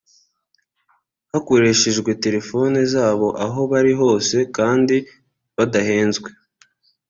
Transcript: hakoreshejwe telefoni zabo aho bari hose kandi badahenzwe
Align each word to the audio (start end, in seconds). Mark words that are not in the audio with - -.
hakoreshejwe 1.31 2.09
telefoni 2.23 2.79
zabo 2.93 3.27
aho 3.45 3.59
bari 3.71 3.93
hose 4.01 4.35
kandi 4.57 4.95
badahenzwe 5.55 6.29